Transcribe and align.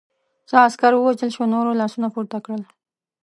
څه 0.49 0.55
عسکر 0.65 0.91
ووژل 0.95 1.29
شول، 1.35 1.49
نورو 1.55 1.71
لاسونه 1.81 2.07
پورته 2.13 2.37
کړل. 2.45 2.61